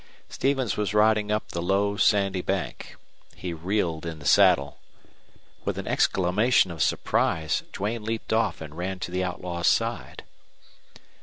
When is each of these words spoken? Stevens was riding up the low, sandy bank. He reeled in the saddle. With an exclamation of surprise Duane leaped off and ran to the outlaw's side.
Stevens 0.29 0.77
was 0.77 0.95
riding 0.95 1.31
up 1.31 1.49
the 1.49 1.61
low, 1.61 1.95
sandy 1.95 2.41
bank. 2.41 2.95
He 3.35 3.53
reeled 3.53 4.03
in 4.03 4.17
the 4.17 4.25
saddle. 4.25 4.79
With 5.63 5.77
an 5.77 5.85
exclamation 5.85 6.71
of 6.71 6.81
surprise 6.81 7.61
Duane 7.71 8.03
leaped 8.03 8.33
off 8.33 8.61
and 8.61 8.75
ran 8.75 8.97
to 8.97 9.11
the 9.11 9.23
outlaw's 9.23 9.67
side. 9.67 10.23